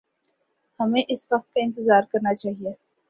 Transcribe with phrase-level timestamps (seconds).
[0.79, 2.73] ہمیں اس وقت کا انتظار کرنا چاہیے۔